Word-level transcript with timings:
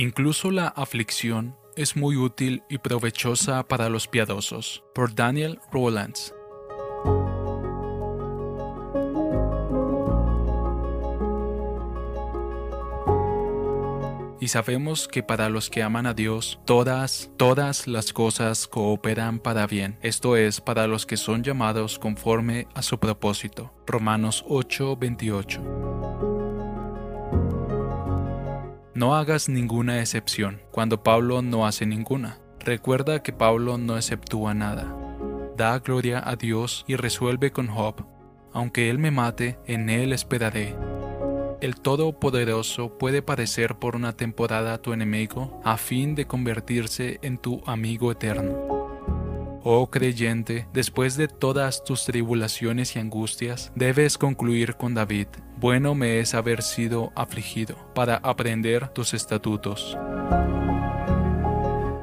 Incluso 0.00 0.50
la 0.50 0.68
aflicción 0.68 1.58
es 1.76 1.94
muy 1.94 2.16
útil 2.16 2.62
y 2.70 2.78
provechosa 2.78 3.68
para 3.68 3.90
los 3.90 4.08
piadosos. 4.08 4.82
Por 4.94 5.14
Daniel 5.14 5.58
Rowlands. 5.70 6.34
Y 14.40 14.48
sabemos 14.48 15.06
que 15.06 15.22
para 15.22 15.50
los 15.50 15.68
que 15.68 15.82
aman 15.82 16.06
a 16.06 16.14
Dios, 16.14 16.60
todas, 16.64 17.30
todas 17.36 17.86
las 17.86 18.14
cosas 18.14 18.66
cooperan 18.68 19.38
para 19.38 19.66
bien, 19.66 19.98
esto 20.00 20.38
es, 20.38 20.62
para 20.62 20.86
los 20.86 21.04
que 21.04 21.18
son 21.18 21.44
llamados 21.44 21.98
conforme 21.98 22.66
a 22.72 22.80
su 22.80 22.98
propósito. 22.98 23.74
Romanos 23.86 24.46
8:28. 24.48 25.89
No 29.00 29.14
hagas 29.14 29.48
ninguna 29.48 30.00
excepción, 30.00 30.60
cuando 30.70 31.02
Pablo 31.02 31.40
no 31.40 31.66
hace 31.66 31.86
ninguna. 31.86 32.38
Recuerda 32.58 33.22
que 33.22 33.32
Pablo 33.32 33.78
no 33.78 33.96
exceptúa 33.96 34.52
nada. 34.52 34.94
Da 35.56 35.78
gloria 35.78 36.22
a 36.22 36.36
Dios 36.36 36.84
y 36.86 36.96
resuelve 36.96 37.50
con 37.50 37.68
Job, 37.68 38.04
aunque 38.52 38.90
él 38.90 38.98
me 38.98 39.10
mate, 39.10 39.58
en 39.64 39.88
él 39.88 40.12
esperaré 40.12 40.76
el 41.62 41.76
Todopoderoso 41.76 42.96
puede 42.98 43.22
parecer 43.22 43.76
por 43.76 43.96
una 43.96 44.14
temporada 44.14 44.80
tu 44.82 44.92
enemigo 44.92 45.60
a 45.64 45.76
fin 45.76 46.14
de 46.14 46.26
convertirse 46.26 47.18
en 47.22 47.38
tu 47.38 47.62
amigo 47.66 48.12
eterno. 48.12 48.52
Oh 49.62 49.90
creyente, 49.90 50.66
después 50.72 51.16
de 51.16 51.28
todas 51.28 51.84
tus 51.84 52.04
tribulaciones 52.04 52.96
y 52.96 52.98
angustias, 52.98 53.72
debes 53.74 54.16
concluir 54.16 54.76
con 54.76 54.94
David, 54.94 55.28
bueno 55.60 55.94
me 55.94 56.20
es 56.20 56.34
haber 56.34 56.62
sido 56.62 57.12
afligido, 57.14 57.76
para 57.94 58.16
aprender 58.16 58.88
tus 58.88 59.12
estatutos. 59.12 59.96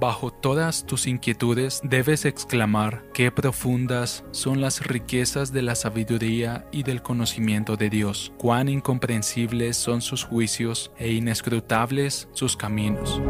Bajo 0.00 0.32
todas 0.32 0.84
tus 0.84 1.06
inquietudes 1.06 1.80
debes 1.84 2.24
exclamar 2.24 3.04
qué 3.14 3.30
profundas 3.30 4.24
son 4.32 4.60
las 4.60 4.84
riquezas 4.84 5.52
de 5.52 5.62
la 5.62 5.76
sabiduría 5.76 6.66
y 6.72 6.82
del 6.82 7.02
conocimiento 7.02 7.76
de 7.76 7.88
Dios, 7.88 8.32
cuán 8.36 8.68
incomprensibles 8.68 9.76
son 9.76 10.00
sus 10.00 10.24
juicios 10.24 10.90
e 10.98 11.12
inescrutables 11.12 12.28
sus 12.32 12.56
caminos. 12.56 13.20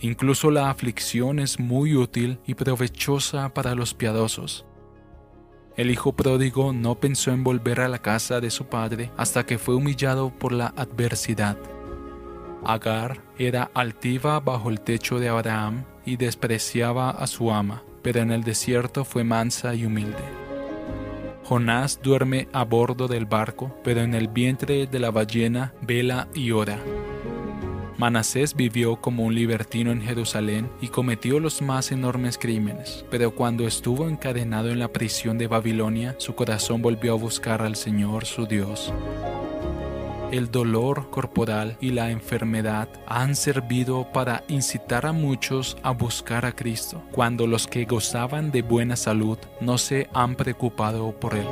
Incluso 0.00 0.50
la 0.52 0.70
aflicción 0.70 1.40
es 1.40 1.58
muy 1.58 1.96
útil 1.96 2.38
y 2.46 2.54
provechosa 2.54 3.52
para 3.52 3.74
los 3.74 3.94
piadosos. 3.94 4.66
El 5.76 5.90
hijo 5.90 6.12
pródigo 6.12 6.72
no 6.72 6.94
pensó 6.94 7.32
en 7.32 7.44
volver 7.44 7.80
a 7.80 7.88
la 7.88 7.98
casa 7.98 8.40
de 8.40 8.50
su 8.50 8.64
padre 8.64 9.10
hasta 9.18 9.44
que 9.44 9.58
fue 9.58 9.74
humillado 9.74 10.30
por 10.30 10.52
la 10.52 10.68
adversidad. 10.68 11.58
Agar 12.64 13.20
era 13.38 13.70
altiva 13.74 14.40
bajo 14.40 14.70
el 14.70 14.80
techo 14.80 15.20
de 15.20 15.28
Abraham 15.28 15.84
y 16.06 16.16
despreciaba 16.16 17.10
a 17.10 17.26
su 17.26 17.52
ama, 17.52 17.82
pero 18.02 18.20
en 18.20 18.32
el 18.32 18.42
desierto 18.42 19.04
fue 19.04 19.22
mansa 19.22 19.74
y 19.74 19.84
humilde. 19.84 20.24
Jonás 21.44 22.00
duerme 22.02 22.48
a 22.52 22.64
bordo 22.64 23.06
del 23.06 23.26
barco, 23.26 23.76
pero 23.84 24.00
en 24.00 24.14
el 24.14 24.28
vientre 24.28 24.86
de 24.86 24.98
la 24.98 25.10
ballena 25.10 25.74
vela 25.82 26.26
y 26.34 26.52
ora. 26.52 26.78
Manasés 27.98 28.54
vivió 28.54 28.96
como 28.96 29.24
un 29.24 29.34
libertino 29.34 29.90
en 29.90 30.02
Jerusalén 30.02 30.70
y 30.80 30.88
cometió 30.88 31.40
los 31.40 31.62
más 31.62 31.92
enormes 31.92 32.38
crímenes, 32.38 33.04
pero 33.10 33.34
cuando 33.34 33.66
estuvo 33.66 34.08
encadenado 34.08 34.70
en 34.70 34.78
la 34.78 34.88
prisión 34.88 35.38
de 35.38 35.46
Babilonia, 35.46 36.14
su 36.18 36.34
corazón 36.34 36.82
volvió 36.82 37.12
a 37.12 37.16
buscar 37.16 37.62
al 37.62 37.76
Señor 37.76 38.24
su 38.24 38.46
Dios 38.46 38.92
el 40.32 40.50
dolor 40.50 41.10
corporal 41.10 41.76
y 41.80 41.90
la 41.90 42.10
enfermedad 42.10 42.88
han 43.06 43.34
servido 43.34 44.10
para 44.12 44.44
incitar 44.48 45.06
a 45.06 45.12
muchos 45.12 45.76
a 45.82 45.92
buscar 45.92 46.44
a 46.44 46.52
Cristo, 46.52 47.02
cuando 47.12 47.46
los 47.46 47.66
que 47.66 47.84
gozaban 47.84 48.50
de 48.50 48.62
buena 48.62 48.96
salud 48.96 49.38
no 49.60 49.78
se 49.78 50.08
han 50.12 50.34
preocupado 50.34 51.12
por 51.18 51.34
Él. 51.34 51.46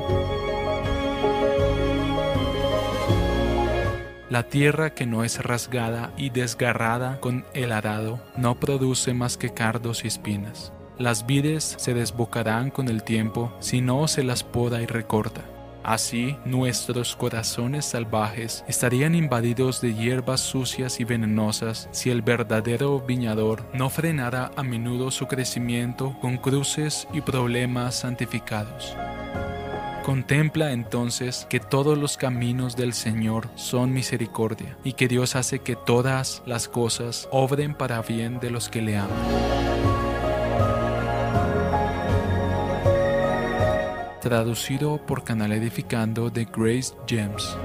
La 4.35 4.49
tierra 4.49 4.95
que 4.95 5.07
no 5.07 5.23
es 5.23 5.41
rasgada 5.41 6.13
y 6.17 6.31
desgarrada 6.31 7.21
con 7.21 7.45
el 7.55 7.71
arado 7.71 8.19
no 8.37 8.59
produce 8.59 9.15
más 9.15 9.37
que 9.37 9.51
cardos 9.51 10.03
y 10.03 10.09
espinas. 10.09 10.73
Las 10.99 11.25
vides 11.25 11.77
se 11.79 11.95
desbocarán 11.95 12.73
con 12.73 12.89
el 12.89 13.05
tiempo 13.05 13.55
si 13.61 13.81
no 13.81 14.09
se 14.09 14.25
las 14.25 14.43
poda 14.43 14.83
y 14.83 14.87
recorta. 14.87 15.43
Así, 15.85 16.37
nuestros 16.45 17.15
corazones 17.15 17.85
salvajes 17.85 18.65
estarían 18.67 19.15
invadidos 19.15 19.81
de 19.81 19.95
hierbas 19.95 20.41
sucias 20.41 20.99
y 20.99 21.05
venenosas 21.05 21.89
si 21.93 22.11
el 22.11 22.21
verdadero 22.21 22.99
viñador 22.99 23.63
no 23.73 23.89
frenara 23.89 24.51
a 24.57 24.65
menudo 24.65 25.13
su 25.13 25.29
crecimiento 25.29 26.19
con 26.21 26.39
cruces 26.39 27.07
y 27.13 27.21
problemas 27.21 27.95
santificados. 28.01 28.97
Contempla 30.05 30.73
entonces 30.73 31.47
que 31.49 31.61
todos 31.61 31.97
los 31.97 32.19
caminos 32.19 32.77
del 32.77 32.93
Señor 32.93 33.49
son 33.55 33.95
misericordia 33.95 34.77
y 34.85 34.93
que 34.93 35.09
Dios 35.09 35.35
hace 35.35 35.61
que 35.61 35.77
todas 35.77 36.43
las 36.45 36.69
cosas 36.69 37.27
obren 37.33 37.75
para 37.75 38.03
bien 38.03 38.39
de 38.39 38.51
los 38.51 38.69
que 38.69 38.83
le 38.83 38.99
aman. 38.99 39.65
traducido 44.21 45.05
por 45.05 45.23
Canal 45.23 45.53
Edificando 45.53 46.31
de 46.31 46.47
Grace 46.47 46.95
James. 47.07 47.57